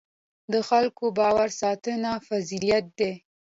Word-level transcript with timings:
د 0.53 0.53
خلکو 0.69 1.03
باور 1.19 1.49
ساتنه 1.61 2.11
فضیلت 2.27 2.85
دی. 2.99 3.13